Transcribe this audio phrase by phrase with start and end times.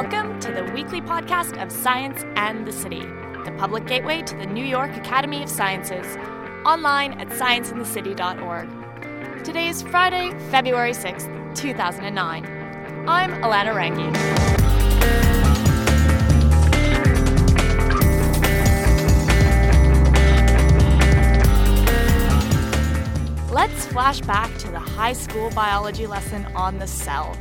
[0.00, 3.02] Welcome to the weekly podcast of Science and the City,
[3.44, 6.16] the public gateway to the New York Academy of Sciences,
[6.64, 9.44] online at scienceandthecity.org.
[9.44, 12.46] Today is Friday, February 6th, 2009.
[13.06, 14.10] I'm Alana Rangi.
[23.52, 27.36] Let's flash back to the high school biology lesson on the cell.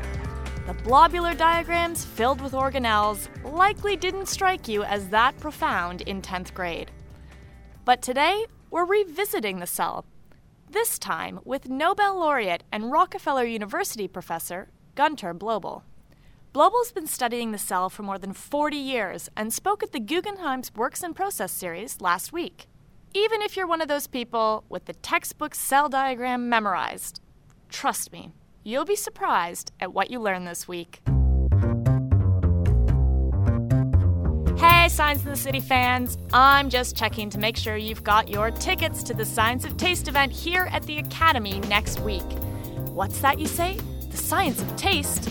[0.69, 6.53] The blobular diagrams filled with organelles likely didn't strike you as that profound in 10th
[6.53, 6.91] grade.
[7.85, 10.05] But today, we're revisiting the cell,
[10.69, 15.81] this time with Nobel laureate and Rockefeller University professor Gunter Blobel.
[16.53, 20.71] Blobel's been studying the cell for more than 40 years and spoke at the Guggenheim's
[20.75, 22.67] Works in Process series last week
[23.15, 27.21] even if you're one of those people with the textbook cell diagram memorized.
[27.67, 28.33] Trust me,
[28.69, 31.01] you'll be surprised at what you learn this week.
[34.57, 36.17] Hey, Science in the City fans!
[36.33, 40.07] I'm just checking to make sure you've got your tickets to the Science of Taste
[40.07, 42.29] event here at the Academy next week.
[42.93, 43.77] What's that you say?
[44.09, 45.29] The Science of Taste?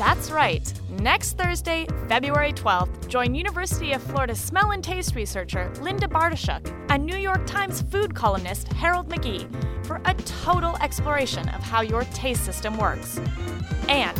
[0.00, 0.72] That's right.
[1.02, 7.04] Next Thursday, February 12th, join University of Florida smell and taste researcher Linda Bartoshuk and
[7.04, 9.46] New York Times food columnist Harold McGee
[9.84, 13.20] for a total exploration of how your taste system works.
[13.90, 14.18] And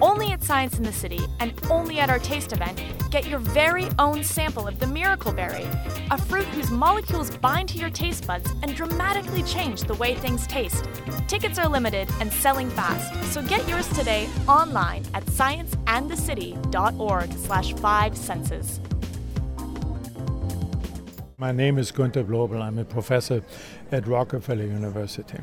[0.00, 3.88] only at Science in the City and only at our taste event, get your very
[3.98, 5.66] own sample of the miracle berry,
[6.10, 10.46] a fruit whose molecules bind to your taste buds and dramatically change the way things
[10.46, 10.88] taste.
[11.28, 18.16] Tickets are limited and selling fast, so get yours today online at scienceandthecity.org slash five
[18.16, 18.80] senses.
[21.40, 22.60] My name is Gunter Blobel.
[22.60, 23.42] I'm a professor
[23.90, 25.38] at Rockefeller University.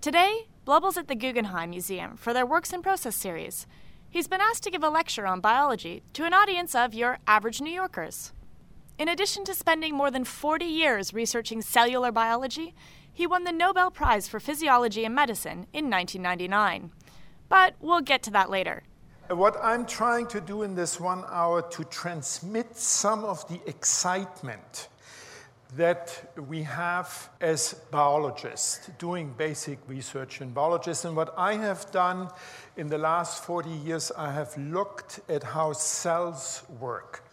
[0.00, 3.68] Today, Blobel's at the Guggenheim Museum for their Works in Process series.
[4.10, 7.60] He's been asked to give a lecture on biology to an audience of your average
[7.60, 8.32] New Yorkers.
[8.98, 12.74] In addition to spending more than 40 years researching cellular biology,
[13.12, 16.90] he won the Nobel Prize for Physiology and Medicine in 1999.
[17.48, 18.82] But we'll get to that later.
[19.30, 24.88] What I'm trying to do in this one hour to transmit some of the excitement
[25.74, 31.04] that we have as biologists doing basic research in biologists.
[31.04, 32.28] And what I have done
[32.76, 37.24] in the last 40 years, I have looked at how cells work.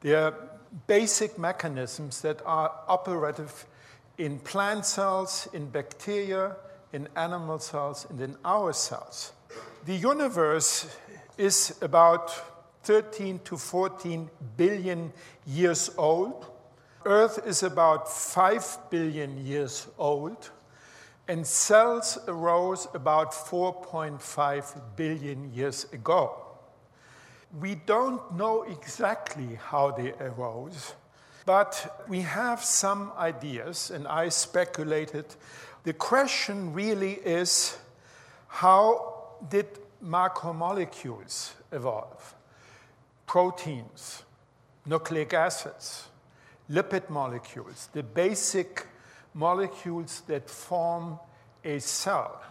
[0.00, 0.34] There are
[0.86, 3.66] basic mechanisms that are operative
[4.18, 6.56] in plant cells, in bacteria,
[6.92, 9.32] in animal cells, and in our cells.
[9.86, 10.86] The universe
[11.36, 12.30] is about
[12.82, 15.12] 13 to 14 billion
[15.46, 16.46] years old.
[17.04, 20.50] Earth is about 5 billion years old,
[21.28, 26.44] and cells arose about 4.5 billion years ago.
[27.60, 30.94] We don't know exactly how they arose,
[31.46, 35.24] but we have some ideas, and I speculated.
[35.84, 37.78] The question really is
[38.48, 39.66] how did
[40.04, 42.34] macromolecules evolve?
[43.26, 44.24] Proteins,
[44.84, 46.08] nucleic acids,
[46.70, 48.86] lipid molecules, the basic
[49.34, 51.18] molecules that form
[51.64, 52.42] a cell.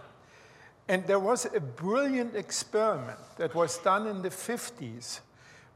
[0.87, 5.19] And there was a brilliant experiment that was done in the 50s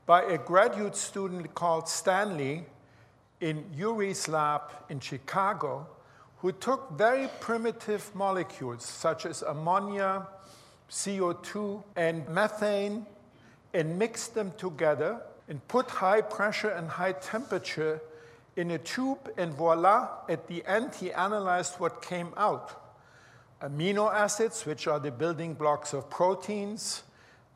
[0.05, 2.65] by a graduate student called Stanley
[3.41, 5.87] in Urey's lab in Chicago,
[6.37, 10.27] who took very primitive molecules such as ammonia,
[10.89, 13.05] CO2, and methane
[13.73, 18.01] and mixed them together and put high pressure and high temperature
[18.61, 22.79] in a tube, and voila, at the end, he analyzed what came out.
[23.61, 27.03] Amino acids, which are the building blocks of proteins,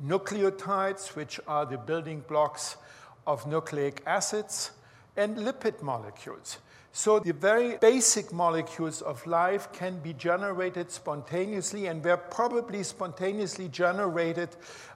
[0.03, 2.77] nucleotides, which are the building blocks
[3.25, 4.71] of nucleic acids,
[5.15, 6.57] and lipid molecules.
[6.91, 13.67] So, the very basic molecules of life can be generated spontaneously, and were probably spontaneously
[13.67, 14.49] generated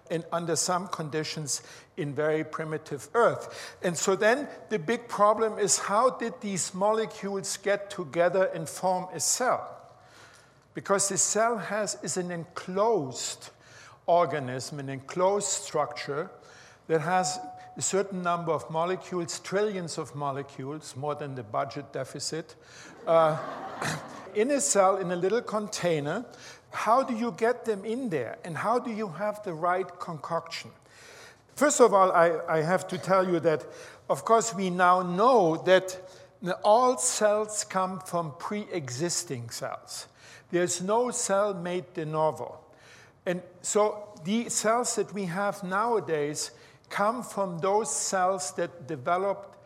[0.09, 1.61] in, under some conditions
[1.97, 3.75] in very primitive Earth.
[3.83, 9.07] And so, then the big problem is how did these molecules get together and form
[9.13, 9.75] a cell?
[10.73, 13.50] Because the cell has, is an enclosed
[14.06, 16.29] organism, an enclosed structure
[16.88, 17.39] that has
[17.77, 22.55] a certain number of molecules, trillions of molecules, more than the budget deficit,
[23.07, 23.38] uh,
[24.35, 26.25] in a cell, in a little container.
[26.71, 28.38] How do you get them in there?
[28.44, 30.71] And how do you have the right concoction?
[31.56, 33.66] First of all, I, I have to tell you that,
[34.10, 36.00] of course, we now know that
[36.63, 40.07] all cells come from pre existing cells.
[40.51, 42.60] There's no cell made de novo.
[43.25, 46.51] And so the cells that we have nowadays
[46.89, 49.58] come from those cells that developed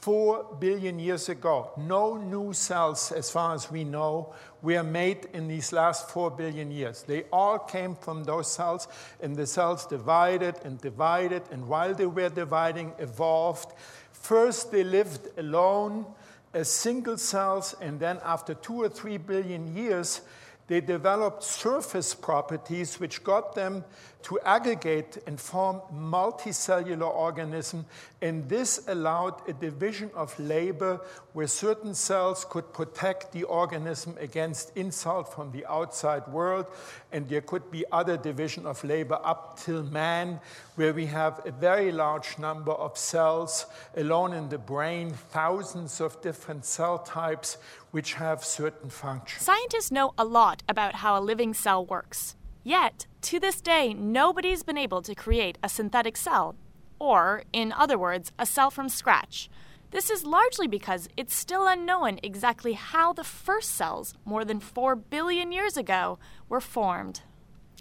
[0.00, 1.70] 4 billion years ago.
[1.76, 6.70] No new cells, as far as we know, were made in these last 4 billion
[6.70, 7.02] years.
[7.02, 8.88] They all came from those cells,
[9.22, 13.72] and the cells divided and divided, and while they were dividing, evolved.
[14.12, 16.06] First, they lived alone
[16.52, 20.22] as single cells, and then after 2 or 3 billion years,
[20.66, 23.84] they developed surface properties which got them
[24.24, 27.84] to aggregate and form multicellular organism,
[28.22, 30.98] and this allowed a division of labor
[31.34, 36.64] where certain cells could protect the organism against insult from the outside world,
[37.12, 40.40] and there could be other division of labor up till man,
[40.76, 46.20] where we have a very large number of cells alone in the brain, thousands of
[46.22, 47.58] different cell types
[47.90, 49.44] which have certain functions.
[49.44, 52.36] Scientists know a lot about how a living cell works.
[52.66, 56.56] Yet, to this day, nobody's been able to create a synthetic cell,
[56.98, 59.50] or, in other words, a cell from scratch.
[59.90, 64.96] This is largely because it's still unknown exactly how the first cells, more than 4
[64.96, 66.18] billion years ago,
[66.48, 67.20] were formed.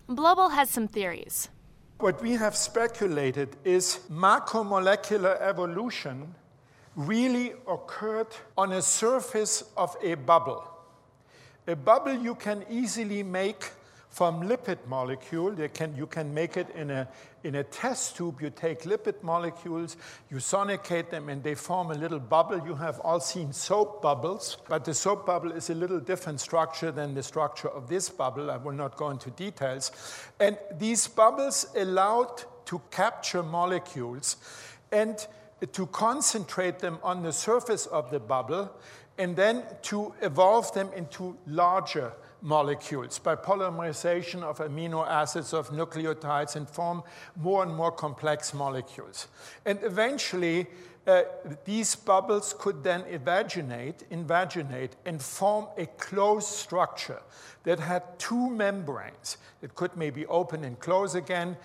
[0.09, 1.47] Blobel has some theories.
[1.99, 6.35] What we have speculated is macromolecular evolution
[6.97, 10.67] really occurred on a surface of a bubble.
[11.67, 13.71] A bubble you can easily make
[14.13, 15.55] from lipid molecule.
[15.73, 17.07] Can, you can make it in a,
[17.43, 18.41] in a test tube.
[18.41, 19.97] You take lipid molecules,
[20.29, 22.61] you sonicate them, and they form a little bubble.
[22.63, 26.91] You have all seen soap bubbles, but the soap bubble is a little different structure
[26.91, 28.51] than the structure of this bubble.
[28.51, 29.91] I will not go into details.
[30.39, 34.37] And these bubbles allowed to capture molecules
[34.91, 35.25] and
[35.71, 38.69] to concentrate them on the surface of the bubble
[39.17, 46.55] and then to evolve them into larger molecules by polymerization of amino acids, of nucleotides,
[46.55, 47.03] and form
[47.35, 49.27] more and more complex molecules.
[49.65, 50.67] And eventually,
[51.05, 51.23] uh,
[51.65, 57.21] these bubbles could then invaginate, invaginate and form a closed structure
[57.63, 59.37] that had two membranes.
[59.61, 61.57] It could maybe open and close again.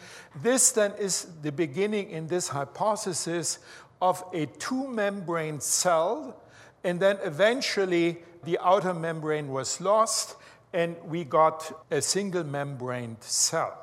[0.42, 3.58] This then is the beginning in this hypothesis
[4.00, 6.40] of a two membrane cell,
[6.88, 10.36] and then eventually the outer membrane was lost,
[10.72, 13.76] and we got a single membraned cell.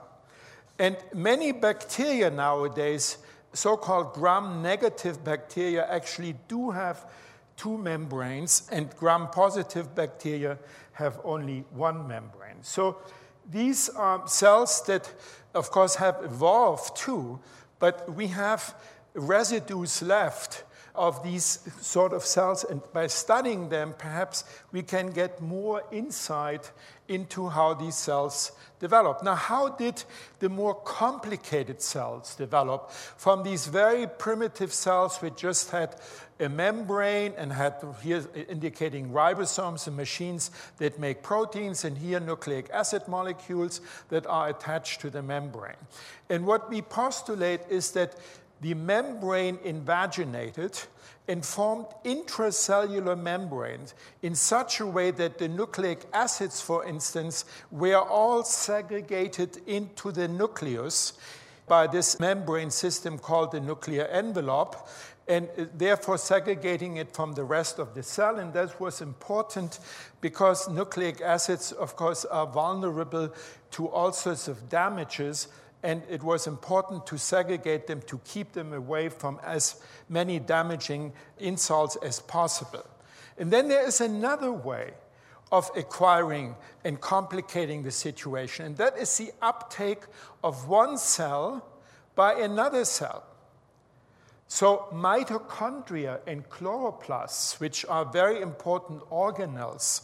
[0.80, 3.18] And many bacteria nowadays,
[3.54, 7.06] so called gram negative bacteria, actually do have
[7.58, 10.58] two membranes, and gram positive bacteria
[10.94, 12.64] have only one membrane.
[12.64, 12.98] So
[13.52, 15.14] these are cells that,
[15.54, 17.40] of course, have evolved too,
[17.78, 18.74] but we have
[19.14, 20.64] residues left
[20.98, 26.72] of these sort of cells, and by studying them, perhaps we can get more insight
[27.08, 29.24] into how these cells develop.
[29.24, 30.04] Now, how did
[30.40, 35.96] the more complicated cells develop from these very primitive cells which just had
[36.40, 42.70] a membrane and had here indicating ribosomes and machines that make proteins, and here nucleic
[42.72, 45.76] acid molecules that are attached to the membrane.
[46.30, 48.16] And what we postulate is that
[48.62, 50.80] the membrane invaginated
[51.28, 57.98] and formed intracellular membranes in such a way that the nucleic acids, for instance, were
[57.98, 61.14] all segregated into the nucleus
[61.68, 64.76] by this membrane system called the nuclear envelope,
[65.28, 68.38] and therefore segregating it from the rest of the cell.
[68.38, 69.80] And that was important
[70.22, 73.34] because nucleic acids, of course, are vulnerable
[73.72, 75.48] to all sorts of damages
[75.86, 79.76] and it was important to segregate them to keep them away from as
[80.10, 82.84] many damaging insults as possible.
[83.38, 84.94] And then there is another way
[85.52, 90.02] of acquiring and complicating the situation, and that is the uptake
[90.44, 91.64] of one cell
[92.16, 93.24] by another cell.
[94.48, 100.02] So, mitochondria and chloroplasts, which are very important organelles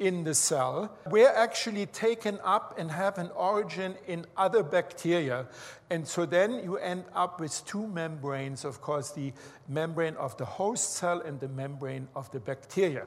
[0.00, 5.46] in the cell were actually taken up and have an origin in other bacteria.
[5.90, 9.32] And so then you end up with two membranes, of course, the
[9.68, 13.06] membrane of the host cell and the membrane of the bacteria.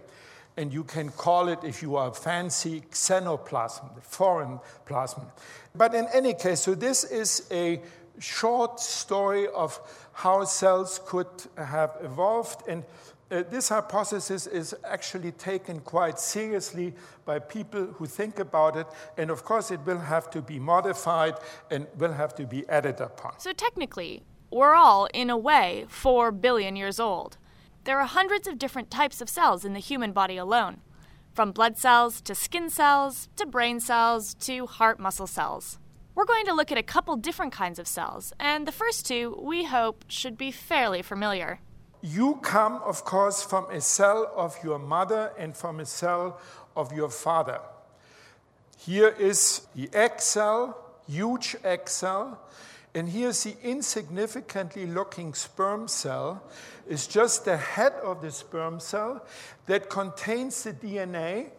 [0.56, 5.26] And you can call it, if you are fancy, xenoplasm, the foreign plasma.
[5.74, 7.82] But in any case, so this is a
[8.20, 9.80] short story of
[10.14, 11.28] how cells could
[11.58, 12.64] have evolved.
[12.68, 12.84] And
[13.32, 16.94] uh, this hypothesis is actually taken quite seriously
[17.26, 18.86] by people who think about it,
[19.18, 21.36] and of course, it will have to be modified
[21.72, 23.40] and will have to be added upon.
[23.40, 27.38] So, technically, we're all, in a way, 4 billion years old.
[27.86, 30.82] There are hundreds of different types of cells in the human body alone,
[31.34, 35.80] from blood cells to skin cells to brain cells to heart muscle cells.
[36.16, 39.36] We're going to look at a couple different kinds of cells, and the first two,
[39.42, 41.60] we hope, should be fairly familiar.
[42.04, 46.40] You come, of course, from a cell of your mother and from a cell
[46.76, 47.60] of your father.
[48.78, 50.78] Here is the egg cell,
[51.10, 52.40] huge egg cell,
[52.94, 56.44] and here's the insignificantly looking sperm cell.
[56.88, 59.26] It's just the head of the sperm cell
[59.66, 61.50] that contains the DNA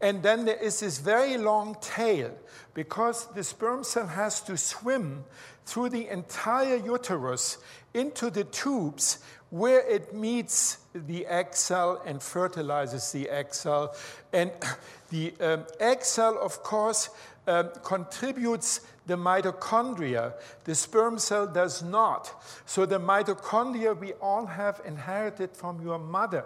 [0.00, 2.30] and then there is this very long tail
[2.74, 5.24] because the sperm cell has to swim
[5.66, 7.58] through the entire uterus
[7.94, 9.18] into the tubes
[9.50, 13.94] where it meets the egg cell and fertilizes the egg cell.
[14.32, 14.52] And
[15.10, 17.10] the um, egg cell, of course,
[17.46, 20.34] um, contributes the mitochondria.
[20.64, 22.42] The sperm cell does not.
[22.66, 26.44] So the mitochondria we all have inherited from your mother.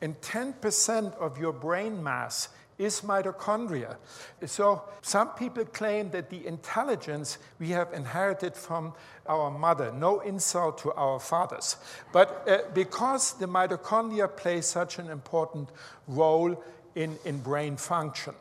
[0.00, 2.48] And 10% of your brain mass
[2.78, 3.96] is mitochondria.
[4.46, 8.94] So some people claim that the intelligence we have inherited from
[9.26, 11.76] our mother, no insult to our fathers.
[12.12, 15.68] But uh, because the mitochondria play such an important
[16.06, 16.62] role
[16.94, 18.34] in, in brain function.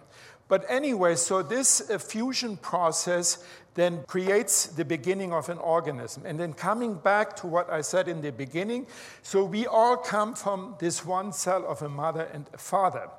[0.48, 6.25] But anyway, so this uh, fusion process then creates the beginning of an organism.
[6.25, 8.88] And then coming back to what I said in the beginning,
[9.22, 13.10] so we all come from this one cell of a mother and a father.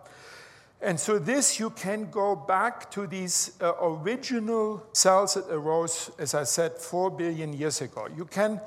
[0.80, 6.34] And so, this you can go back to these uh, original cells that arose, as
[6.34, 8.06] I said, four billion years ago.
[8.16, 8.60] You can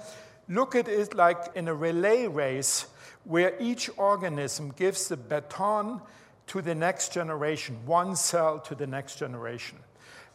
[0.49, 2.87] look at it like in a relay race
[3.23, 6.01] where each organism gives the baton
[6.47, 9.77] to the next generation, one cell to the next generation.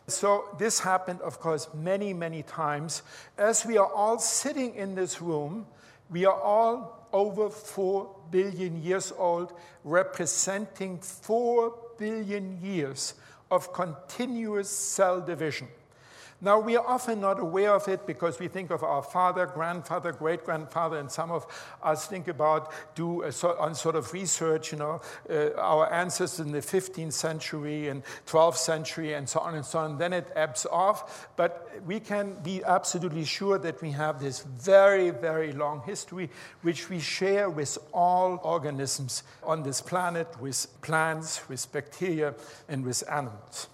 [0.06, 3.02] So, this happened, of course, many, many times.
[3.36, 5.66] As we are all sitting in this room,
[6.10, 9.52] we are all over 4 billion years old,
[9.84, 13.14] representing 4 billion years
[13.50, 15.68] of continuous cell division.
[16.46, 20.12] Now, we are often not aware of it because we think of our father, grandfather,
[20.12, 21.44] great grandfather, and some of
[21.82, 26.46] us think about, do a sort, on sort of research, you know, uh, our ancestors
[26.46, 29.98] in the 15th century and 12th century and so on and so on.
[29.98, 31.26] Then it ebbs off.
[31.34, 36.30] But we can be absolutely sure that we have this very, very long history,
[36.62, 42.36] which we share with all organisms on this planet, with plants, with bacteria,
[42.68, 43.66] and with animals.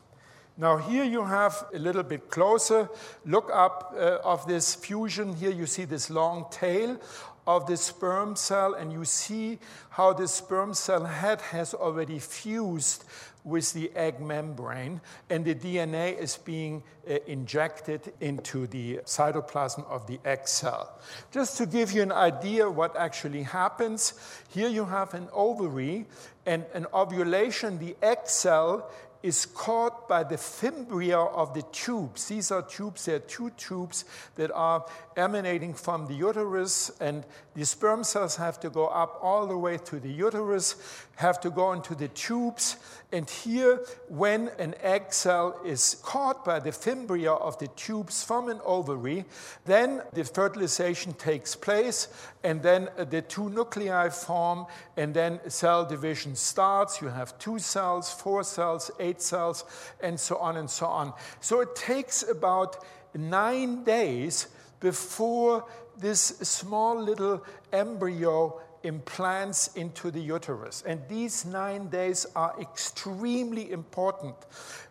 [0.57, 2.89] Now here you have a little bit closer
[3.25, 5.35] look up uh, of this fusion.
[5.35, 6.99] Here you see this long tail
[7.47, 9.59] of the sperm cell and you see
[9.91, 13.05] how the sperm cell head has already fused
[13.45, 20.07] with the egg membrane and the DNA is being uh, injected into the cytoplasm of
[20.07, 21.01] the egg cell.
[21.33, 24.15] Just to give you an idea what actually happens,
[24.51, 26.07] here you have an ovary
[26.47, 28.89] and an ovulation, the egg cell
[29.23, 32.27] is caught by the fimbria of the tubes.
[32.27, 34.05] These are tubes, there are two tubes
[34.37, 34.85] that are
[35.17, 37.25] emanating from the uterus, and
[37.55, 40.77] the sperm cells have to go up all the way to the uterus,
[41.17, 42.77] have to go into the tubes.
[43.13, 48.49] And here, when an egg cell is caught by the fimbria of the tubes from
[48.49, 49.27] an ovary,
[49.67, 52.09] then the fertilization takes place,
[52.43, 57.03] and then the two nuclei form, and then cell division starts.
[57.03, 59.65] You have two cells, four cells, eight cells,
[60.01, 61.13] and so on and so on.
[61.41, 64.49] So it takes about nine days
[64.81, 65.67] before
[65.99, 70.83] this small little embryo implants into the uterus.
[70.87, 74.35] And these nine days are extremely important.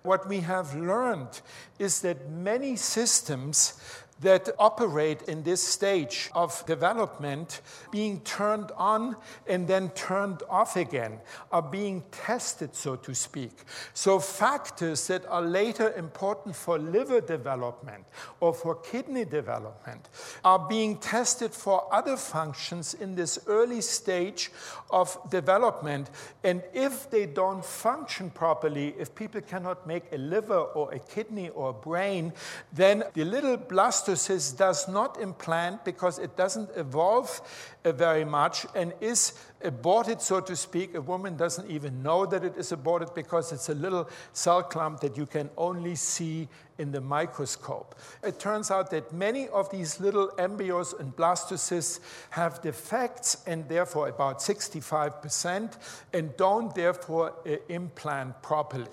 [0.03, 1.41] What we have learned
[1.79, 3.81] is that many systems
[4.21, 7.61] that operate in this stage of development
[7.91, 9.15] being turned on
[9.47, 11.19] and then turned off again,
[11.51, 13.51] are being tested, so to speak.
[13.93, 18.05] So, factors that are later important for liver development
[18.39, 20.07] or for kidney development
[20.45, 24.51] are being tested for other functions in this early stage
[24.91, 26.11] of development.
[26.43, 31.49] And if they don't function properly, if people cannot make a liver or a kidney
[31.49, 32.33] or a brain,
[32.71, 34.10] then the little blastocyst
[34.51, 37.41] does not implant because it doesn't evolve
[37.85, 40.95] uh, very much and is aborted, so to speak.
[40.95, 44.99] A woman doesn't even know that it is aborted because it's a little cell clump
[45.01, 47.95] that you can only see in the microscope.
[48.23, 51.99] It turns out that many of these little embryos and blastocysts
[52.31, 55.77] have defects, and therefore about 65%,
[56.13, 58.87] and don't therefore uh, implant properly.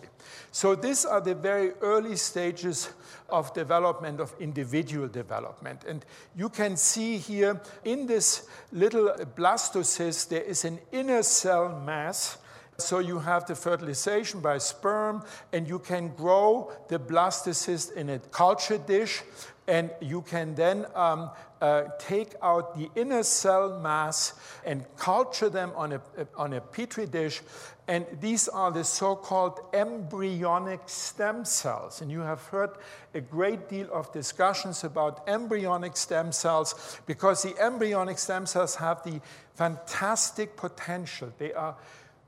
[0.53, 2.91] So these are the very early stages
[3.29, 5.85] of development, of individual development.
[5.85, 6.05] And
[6.37, 12.38] you can see here in this little blastocyst, there is an inner cell mass
[12.81, 18.21] So you have the fertilization by sperm, and you can grow the blastocyst in a
[18.21, 19.23] culture dish,
[19.69, 24.33] and you can then um, uh, take out the inner cell mass
[24.65, 26.01] and culture them on a,
[26.37, 27.43] on a petri dish.
[27.87, 32.01] And these are the so called embryonic stem cells.
[32.01, 32.71] And you have heard
[33.15, 39.03] a great deal of discussions about embryonic stem cells because the embryonic stem cells have
[39.03, 39.21] the
[39.55, 41.31] fantastic potential.
[41.39, 41.77] They are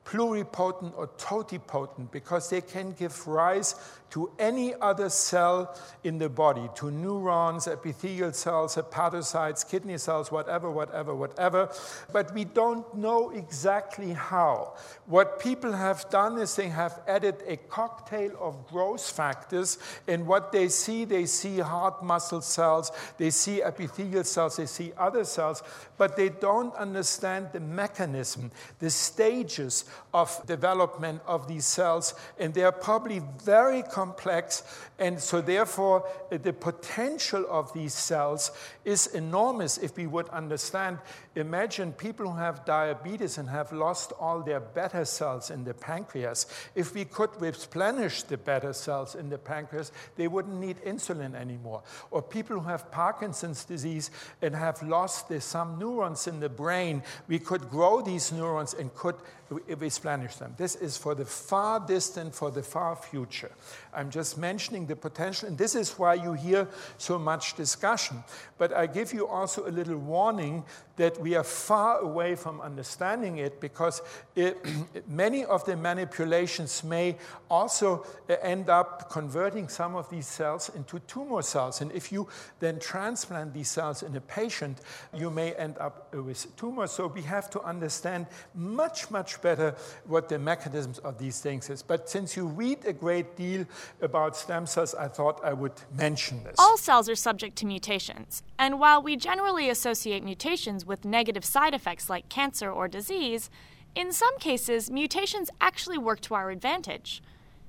[0.04, 3.74] pluripotent or totipotent because they can give rise
[4.10, 10.70] to any other cell in the body, to neurons, epithelial cells, hepatocytes, kidney cells, whatever,
[10.70, 11.70] whatever, whatever.
[12.12, 14.74] But we don't know exactly how.
[15.06, 20.50] What people have done is they have added a cocktail of growth factors, and what
[20.50, 25.62] they see, they see heart muscle cells, they see epithelial cells, they see other cells,
[25.98, 28.50] but they don't understand the mechanism,
[28.80, 34.62] the stages of development of these cells, and they are probably very complex
[35.00, 38.50] and so, therefore, uh, the potential of these cells
[38.84, 40.98] is enormous if we would understand.
[41.34, 46.46] Imagine people who have diabetes and have lost all their beta cells in the pancreas.
[46.74, 51.82] If we could replenish the beta cells in the pancreas, they wouldn't need insulin anymore.
[52.10, 54.10] Or people who have Parkinson's disease
[54.42, 59.16] and have lost some neurons in the brain, we could grow these neurons and could
[59.50, 60.54] replenish them.
[60.56, 63.50] This is for the far distant, for the far future.
[63.92, 66.68] I'm just mentioning the potential, and this is why you hear
[66.98, 68.22] so much discussion.
[68.58, 70.64] But I give you also a little warning
[70.96, 74.02] that we are far away from understanding it because
[74.36, 74.58] it,
[75.08, 77.16] many of the manipulations may
[77.48, 81.80] also uh, end up converting some of these cells into tumor cells.
[81.80, 82.28] And if you
[82.58, 84.80] then transplant these cells in a patient,
[85.14, 86.90] you may end up with tumors.
[86.90, 89.74] So we have to understand much, much better
[90.06, 91.82] what the mechanisms of these things is.
[91.82, 93.64] But since you read a great deal
[94.02, 96.56] about stem cells, I thought I would mention this.
[96.58, 98.42] All cells are subject to mutations.
[98.58, 103.50] And while we generally associate mutations with negative side effects like cancer or disease,
[103.94, 107.22] in some cases, mutations actually work to our advantage.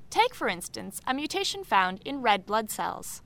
[0.09, 3.21] Take, for instance, a mutation found in red blood cells.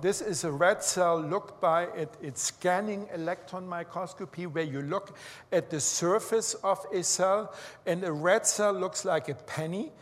[0.00, 5.16] This is a red cell looked by at its scanning electron microscopy, where you look
[5.52, 7.52] at the surface of a cell,
[7.86, 9.92] and a red cell looks like a penny,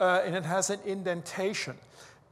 [0.00, 1.76] uh, and it has an indentation.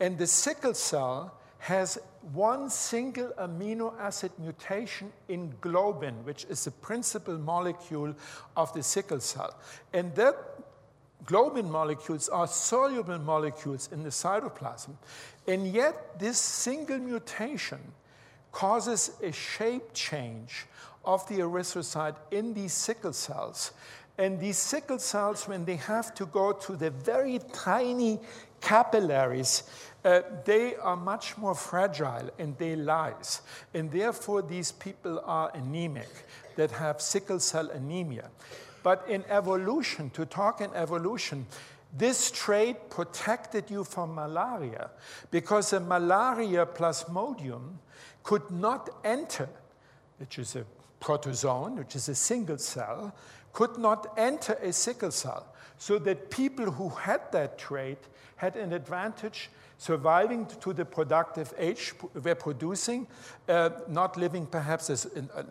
[0.03, 1.97] And the sickle cell has
[2.33, 8.13] one single amino acid mutation in globin, which is the principal molecule
[8.57, 9.55] of the sickle cell.
[9.93, 10.35] And that
[11.25, 14.97] globin molecules are soluble molecules in the cytoplasm.
[15.47, 17.79] And yet, this single mutation
[18.51, 20.67] causes a shape change
[21.05, 23.71] of the erythrocyte in these sickle cells.
[24.19, 28.19] And these sickle cells, when they have to go to the very tiny
[28.61, 29.65] capillaries,
[30.05, 33.43] uh, they are much more fragile and they lyse.
[33.73, 36.09] And therefore, these people are anemic,
[36.57, 38.31] that have sickle cell anemia.
[38.83, 41.47] But in evolution, to talk in evolution,
[41.97, 44.91] this trait protected you from malaria
[45.31, 47.75] because the malaria plasmodium
[48.23, 49.49] could not enter,
[50.19, 50.65] which is a
[51.03, 53.15] protozoan, which is a single cell,
[53.53, 55.47] could not enter a sickle cell.
[55.79, 57.99] So that people who had that trait
[58.37, 63.07] had an advantage surviving to the productive age, reproducing,
[63.49, 65.43] uh, not living perhaps as, uh,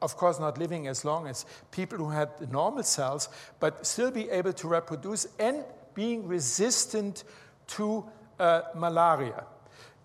[0.00, 3.28] of course, not living as long as people who had normal cells,
[3.60, 7.24] but still be able to reproduce and being resistant
[7.66, 8.04] to
[8.38, 9.44] uh, malaria.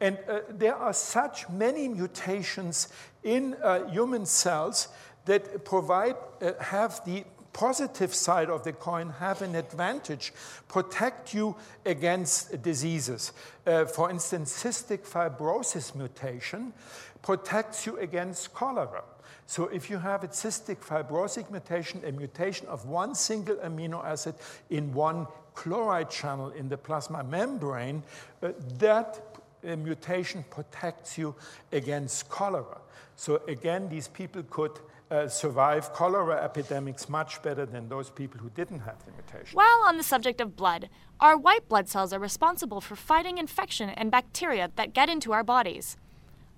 [0.02, 2.88] And uh, there are such many mutations
[3.24, 4.88] in uh, human cells
[5.26, 10.32] that provide, uh, have the positive side of the coin have an advantage,
[10.68, 13.34] protect you against diseases.
[13.66, 16.74] Uh, for instance, cystic fibrosis mutation
[17.22, 19.04] protects you against cholera.
[19.46, 24.36] So if you have a cystic fibrosis mutation, a mutation of one single amino acid
[24.70, 28.04] in one chloride channel in the plasma membrane,
[28.42, 29.29] uh, that
[29.64, 31.36] mutation protects you
[31.72, 32.80] against cholera.
[33.16, 34.80] So again, these people could
[35.12, 39.56] uh, survive cholera epidemics much better than those people who didn't have the mutation.
[39.56, 43.90] While on the subject of blood, our white blood cells are responsible for fighting infection
[43.90, 45.98] and bacteria that get into our bodies.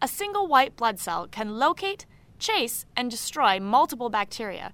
[0.02, 2.06] A single white blood cell can locate,
[2.40, 4.74] chase, and destroy multiple bacteria.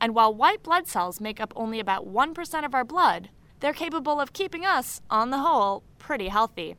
[0.00, 3.28] And while white blood cells make up only about 1% of our blood,
[3.60, 6.76] they're capable of keeping us, on the whole, pretty healthy.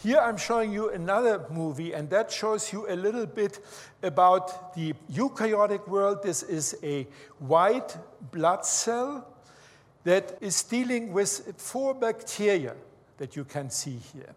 [0.00, 3.58] Here I'm showing you another movie, and that shows you a little bit
[4.02, 6.22] about the eukaryotic world.
[6.22, 7.04] This is a
[7.40, 7.96] white
[8.30, 9.26] blood cell
[10.04, 12.76] that is dealing with four bacteria
[13.16, 14.34] that you can see here.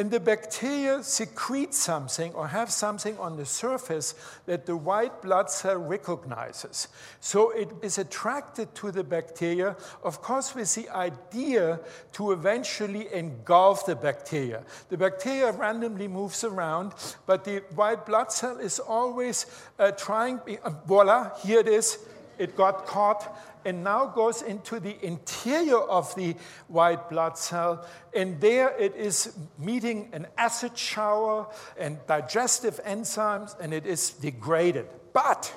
[0.00, 4.14] And the bacteria secrete something or have something on the surface
[4.46, 6.88] that the white blood cell recognizes.
[7.20, 11.80] So it is attracted to the bacteria, of course, with the idea
[12.12, 14.62] to eventually engulf the bacteria.
[14.88, 16.94] The bacteria randomly moves around,
[17.26, 19.44] but the white blood cell is always
[19.78, 21.98] uh, trying, uh, voila, here it is,
[22.38, 26.34] it got caught and now goes into the interior of the
[26.68, 27.86] white blood cell.
[28.14, 31.46] And there it is meeting an acid shower
[31.78, 34.86] and digestive enzymes, and it is degraded.
[35.12, 35.52] But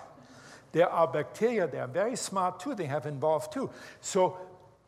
[0.71, 3.69] there are bacteria, they are very smart too, they have involved too.
[4.01, 4.37] So,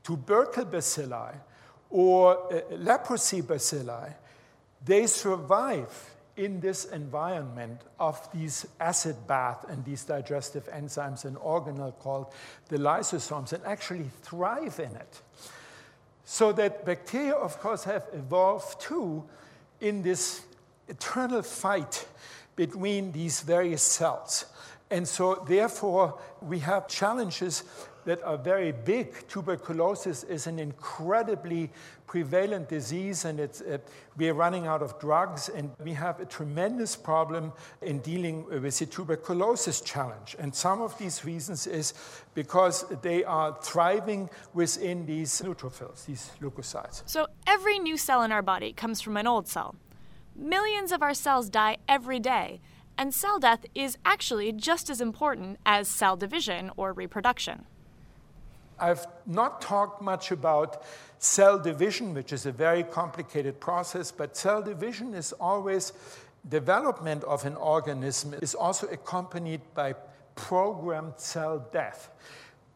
[0.03, 1.35] tubercle bacilli
[1.89, 4.13] or uh, leprosy bacilli,
[4.83, 11.97] they survive in this environment of these acid bath and these digestive enzymes, an organelle
[11.99, 12.33] called
[12.67, 15.21] the lysosomes, and actually thrive in it.
[16.25, 19.23] So that bacteria, of course, have evolved too
[19.79, 20.43] in this
[20.87, 22.07] eternal fight
[22.55, 24.45] between these various cells.
[24.89, 27.63] And so, therefore, we have challenges
[28.05, 29.27] that are very big.
[29.27, 31.69] Tuberculosis is an incredibly
[32.07, 33.77] prevalent disease, and it's, uh,
[34.17, 38.79] we are running out of drugs, and we have a tremendous problem in dealing with
[38.79, 40.35] the tuberculosis challenge.
[40.39, 41.93] And some of these reasons is
[42.33, 47.03] because they are thriving within these neutrophils, these leukocytes.
[47.05, 49.75] So every new cell in our body comes from an old cell.
[50.35, 52.61] Millions of our cells die every day.
[52.97, 57.65] And cell death is actually just as important as cell division or reproduction.
[58.79, 60.83] I've not talked much about
[61.19, 65.93] cell division, which is a very complicated process, but cell division is always
[66.47, 69.93] development of an organism is also accompanied by
[70.35, 72.09] programmed cell death.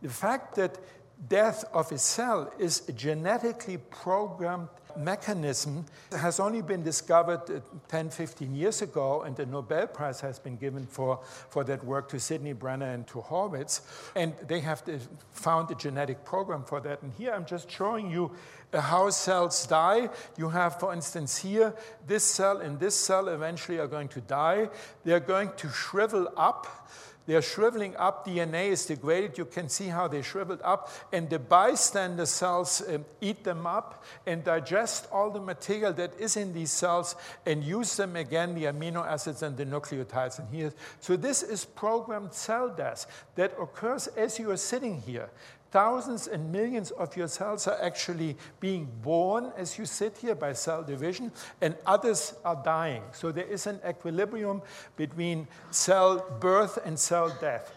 [0.02, 0.80] The fact that
[1.28, 8.10] death of a cell is a genetically programmed mechanism has only been discovered uh, 10,
[8.10, 12.20] 15 years ago, and the Nobel Prize has been given for, for that work to
[12.20, 13.82] Sidney Brenner and to Horvitz.
[14.16, 14.84] And they have
[15.32, 17.02] found a genetic program for that.
[17.02, 18.32] And here I'm just showing you
[18.74, 20.10] uh, how cells die.
[20.38, 21.74] You have, for instance, here,
[22.08, 24.70] this cell and this cell eventually are going to die.
[25.04, 26.90] They're going to shrivel up
[27.26, 28.26] they're shriveling up.
[28.26, 29.38] DNA is degraded.
[29.38, 30.92] You can see how they shriveled up.
[31.14, 36.38] And the bystander cells um, eat them up and digest all the material that is
[36.38, 40.40] in these cells and use them again, the amino acids and the nucleotides.
[40.40, 43.06] And here, so this is programmed cell death
[43.36, 45.30] that occurs as you are sitting here.
[45.72, 50.54] Thousands and millions of your cells are actually being born as you sit here by
[50.54, 53.04] cell division, and others are dying.
[53.12, 54.64] So there is an equilibrium
[54.96, 57.72] between cell birth and cell death.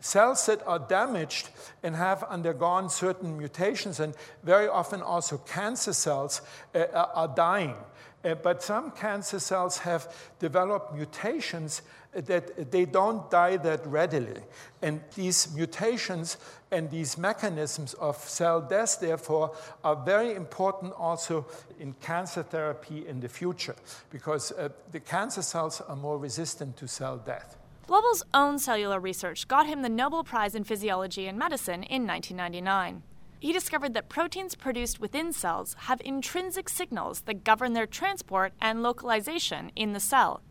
[0.00, 1.50] Cells that are damaged
[1.82, 6.40] and have undergone certain mutations, and very often also cancer cells,
[6.74, 7.74] uh, are dying.
[8.24, 14.40] Uh, but some cancer cells have developed mutations that they don't die that readily.
[14.82, 16.38] And these mutations
[16.70, 21.46] and these mechanisms of cell death, therefore, are very important also
[21.78, 23.76] in cancer therapy in the future
[24.10, 27.56] because uh, the cancer cells are more resistant to cell death.
[27.86, 33.02] Blobel's own cellular research got him the Nobel Prize in Physiology and Medicine in 1999.
[33.38, 38.82] He discovered that proteins produced within cells have intrinsic signals that govern their transport and
[38.82, 40.42] localization in the cell.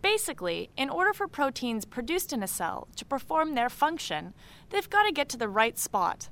[0.00, 4.32] Basically, in order for proteins produced in a cell to perform their function,
[4.70, 6.28] they've got to get to the right spot.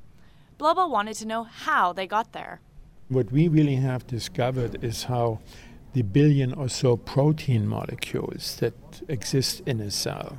[0.58, 2.60] Blobel wanted to know how they got there.
[3.08, 5.40] What we really have discovered is how
[5.92, 8.74] the billion or so protein molecules that
[9.08, 10.38] exist in a cell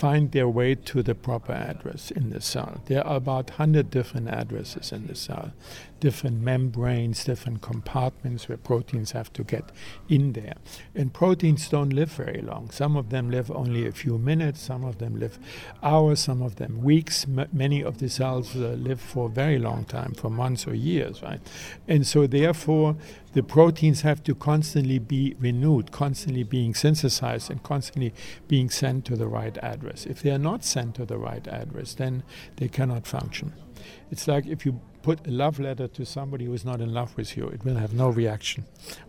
[0.00, 2.80] find their way to the proper address in the cell.
[2.86, 5.52] There are about 100 different addresses in the cell,
[6.00, 9.70] different membranes, different compartments where proteins have to get
[10.08, 10.54] in there.
[10.94, 12.70] And proteins don't live very long.
[12.70, 15.38] Some of them live only a few minutes, some of them live
[15.82, 17.26] hours, some of them weeks.
[17.26, 20.74] M- many of the cells uh, live for a very long time, for months or
[20.74, 21.40] years, right?
[21.86, 22.96] And so, therefore,
[23.32, 28.12] the proteins have to constantly be renewed, constantly being synthesized, and constantly
[28.48, 30.06] being sent to the right address.
[30.06, 32.24] If they are not sent to the right address, then
[32.56, 33.52] they cannot function.
[34.10, 37.16] It's like if you put a love letter to somebody who is not in love
[37.16, 38.64] with you, it will have no reaction.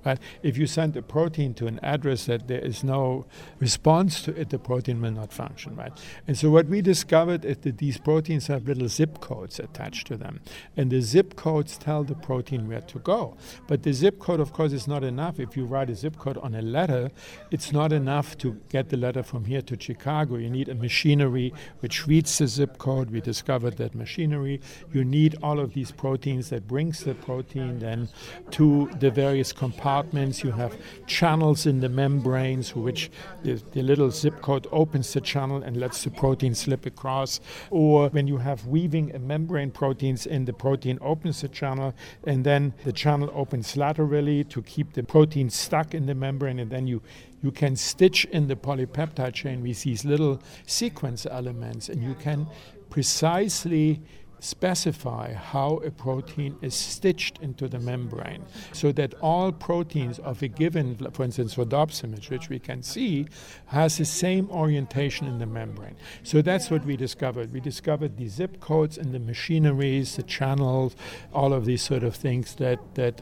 [0.05, 0.19] Right?
[0.43, 3.25] If you send a protein to an address that there is no
[3.59, 5.75] response to it, the protein will not function.
[5.75, 5.91] Right?
[6.27, 10.17] And so what we discovered is that these proteins have little zip codes attached to
[10.17, 10.41] them,
[10.77, 13.37] and the zip codes tell the protein where to go.
[13.67, 15.39] But the zip code, of course, is not enough.
[15.39, 17.11] If you write a zip code on a letter,
[17.49, 20.37] it's not enough to get the letter from here to Chicago.
[20.37, 23.09] You need a machinery which reads the zip code.
[23.09, 24.61] We discovered that machinery,
[24.93, 28.09] you need all of these proteins that brings the protein then
[28.51, 30.43] to the various compartments.
[30.43, 33.09] You have channels in the membranes, which
[33.43, 37.39] the, the little zip code opens the channel and lets the protein slip across.
[37.69, 41.93] Or when you have weaving and membrane proteins in the protein opens the channel
[42.25, 46.69] and then the channel opens laterally to keep the protein stuck in the membrane and
[46.69, 47.01] then you
[47.41, 52.47] you can stitch in the polypeptide chain with these little sequence elements, and you can
[52.89, 54.01] precisely
[54.41, 60.47] specify how a protein is stitched into the membrane so that all proteins of a
[60.47, 63.27] given, for instance, rhodopsin, which we can see,
[63.67, 65.95] has the same orientation in the membrane.
[66.23, 67.53] So that's what we discovered.
[67.53, 70.95] We discovered the zip codes and the machineries, the channels,
[71.31, 73.21] all of these sort of things that, that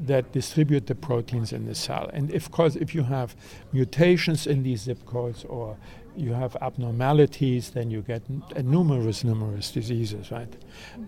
[0.00, 2.08] that distribute the proteins in the cell.
[2.12, 3.34] And of course, if you have
[3.72, 5.76] mutations in these zip codes or
[6.16, 10.52] you have abnormalities, then you get n- numerous, numerous diseases, right?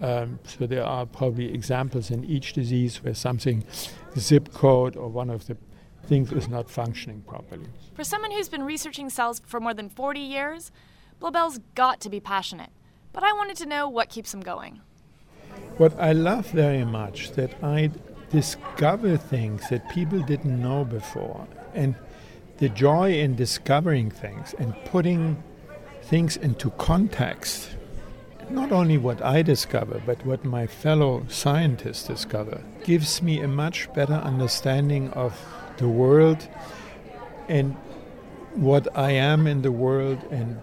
[0.01, 3.65] Um, so there are probably examples in each disease where something,
[4.19, 5.57] zip code or one of the
[6.07, 7.67] things is not functioning properly.
[7.95, 10.73] For someone who's been researching cells for more than 40 years,
[11.21, 12.71] Blobel's got to be passionate.
[13.13, 14.81] But I wanted to know what keeps him going.
[15.77, 17.91] What I love very much that I
[18.31, 21.47] discover things that people didn't know before.
[21.75, 21.95] And
[22.61, 25.43] the joy in discovering things and putting
[26.03, 27.71] things into context,
[28.51, 33.93] not only what I discover, but what my fellow scientists discover, gives me a much
[33.95, 35.33] better understanding of
[35.79, 36.49] the world
[37.49, 37.75] and
[38.55, 40.61] what I am in the world and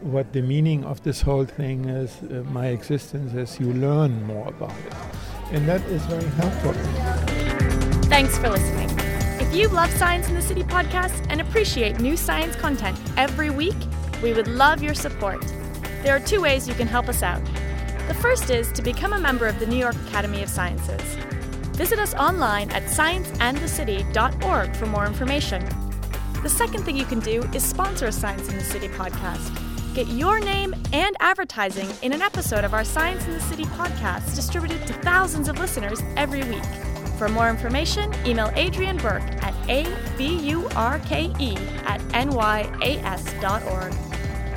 [0.00, 4.48] what the meaning of this whole thing is, uh, my existence, as you learn more
[4.48, 4.94] about it.
[5.50, 6.74] And that is very helpful.
[8.08, 8.93] Thanks for listening.
[9.54, 13.76] If you love Science in the City podcast and appreciate new science content every week,
[14.20, 15.46] we would love your support.
[16.02, 17.40] There are two ways you can help us out.
[18.08, 21.00] The first is to become a member of the New York Academy of Sciences.
[21.76, 25.64] Visit us online at scienceandthecity.org for more information.
[26.42, 29.94] The second thing you can do is sponsor a Science in the City podcast.
[29.94, 34.34] Get your name and advertising in an episode of our Science in the City podcast
[34.34, 36.93] distributed to thousands of listeners every week.
[37.16, 43.94] For more information, email Adrian Burke at A-B-U-R-K-E at nyas.org.